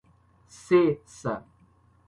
Cessa 0.59 1.33